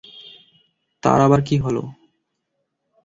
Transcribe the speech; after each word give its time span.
তর 1.03 1.19
আবার 1.21 1.41
কি 1.47 1.55
হল? 1.57 1.77